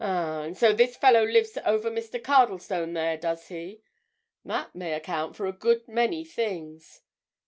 [0.03, 0.41] "Ah!
[0.45, 2.17] And so this fellow lives over Mr.
[2.19, 3.83] Cardlestone there, does he?
[4.43, 7.03] That may account for a good many things.